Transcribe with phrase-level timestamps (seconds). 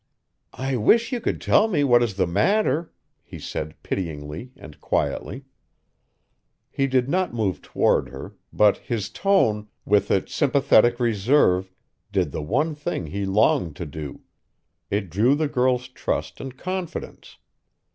[0.57, 5.45] "I wish you could tell me what is the matter," he said pityingly and quietly.
[6.71, 11.71] He did not move toward her, but his tone, with its sympathetic reserve,
[12.11, 14.21] did the one thing he longed to do;
[14.89, 17.37] it drew the girl's trust and confidence.